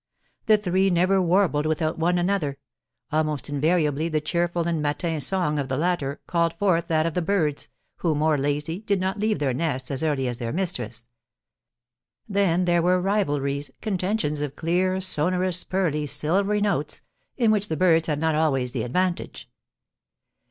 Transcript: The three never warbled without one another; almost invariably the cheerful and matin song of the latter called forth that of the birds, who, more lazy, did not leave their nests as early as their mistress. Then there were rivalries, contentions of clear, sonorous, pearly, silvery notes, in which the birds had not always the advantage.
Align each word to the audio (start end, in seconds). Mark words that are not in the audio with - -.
The 0.47 0.57
three 0.57 0.89
never 0.89 1.21
warbled 1.21 1.67
without 1.67 1.99
one 1.99 2.17
another; 2.17 2.57
almost 3.11 3.49
invariably 3.49 4.09
the 4.09 4.19
cheerful 4.19 4.67
and 4.67 4.81
matin 4.81 5.21
song 5.21 5.59
of 5.59 5.67
the 5.69 5.77
latter 5.77 6.21
called 6.25 6.55
forth 6.55 6.87
that 6.87 7.05
of 7.05 7.13
the 7.13 7.21
birds, 7.21 7.67
who, 7.97 8.15
more 8.15 8.35
lazy, 8.35 8.79
did 8.79 8.99
not 8.99 9.19
leave 9.19 9.37
their 9.37 9.53
nests 9.53 9.91
as 9.91 10.03
early 10.03 10.27
as 10.27 10.39
their 10.39 10.51
mistress. 10.51 11.07
Then 12.27 12.65
there 12.65 12.81
were 12.81 12.99
rivalries, 12.99 13.69
contentions 13.79 14.41
of 14.41 14.55
clear, 14.55 14.99
sonorous, 15.01 15.63
pearly, 15.63 16.07
silvery 16.07 16.61
notes, 16.61 17.01
in 17.37 17.51
which 17.51 17.67
the 17.67 17.77
birds 17.77 18.07
had 18.07 18.17
not 18.17 18.33
always 18.33 18.71
the 18.71 18.81
advantage. 18.81 19.51